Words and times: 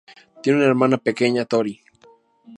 Tiene 0.41 0.57
una 0.57 0.67
hermana 0.67 0.97
pequeña, 0.97 1.45
Tori. 1.45 1.79